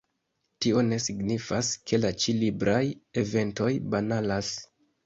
Tio 0.65 0.81
ne 0.87 0.97
signifas, 1.07 1.69
ke 1.91 2.01
la 2.01 2.13
ĉi-libraj 2.25 2.83
eventoj 3.25 3.73
banalas. 3.97 4.53